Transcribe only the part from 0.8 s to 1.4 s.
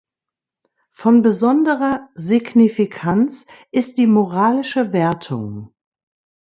Von